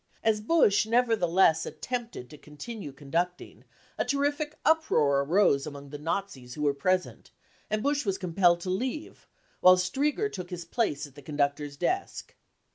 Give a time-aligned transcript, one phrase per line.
[0.23, 3.65] As Busch nevertheless attempted to continue conducting,
[3.99, 7.29] a terrific uproar arose among the Nazis who were present,
[7.69, 9.27] and Busch was compelled to leave,
[9.59, 12.33] while Strieger took his place at the conductor's desk.